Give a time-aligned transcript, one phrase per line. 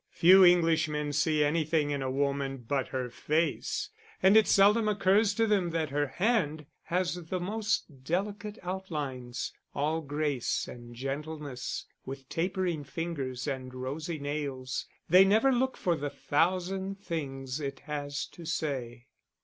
[0.09, 3.89] Few Englishmen see anything in a woman, but her face;
[4.23, 10.01] and it seldom occurs to them that her hand has the most delicate outlines, all
[10.01, 16.99] grace and gentleness, with tapering fingers and rosy nails; they never look for the thousand
[16.99, 19.05] things it has to say.